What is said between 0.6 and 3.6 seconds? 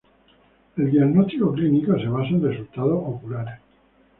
El diagnóstico clínico se basa en resultados oculares.